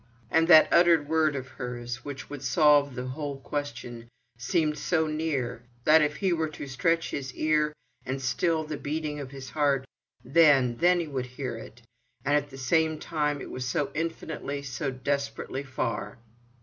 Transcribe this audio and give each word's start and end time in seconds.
And 0.31 0.47
that 0.47 0.67
unuttered 0.71 1.07
word 1.07 1.35
of 1.35 1.47
hers, 1.47 2.03
which 2.03 2.27
would 2.27 2.41
solve 2.41 2.95
the 2.95 3.05
whole 3.09 3.39
question, 3.39 4.07
seemed 4.35 4.79
so 4.79 5.05
near, 5.05 5.61
that 5.83 6.01
if 6.01 6.15
he 6.15 6.33
were 6.33 6.49
to 6.49 6.65
stretch 6.65 7.11
his 7.11 7.35
ear 7.35 7.71
and 8.03 8.19
still 8.19 8.63
the 8.63 8.77
beating 8.77 9.19
of 9.19 9.29
his 9.29 9.51
heart, 9.51 9.85
then, 10.25 10.77
then 10.77 10.99
he 11.01 11.07
would 11.07 11.27
hear 11.27 11.55
it—and 11.55 12.35
at 12.35 12.49
the 12.49 12.57
same 12.57 12.97
time 12.97 13.41
it 13.41 13.51
was 13.51 13.67
so 13.69 13.91
infinitely, 13.93 14.63
so 14.63 14.89
desperately 14.89 15.61
far. 15.61 16.17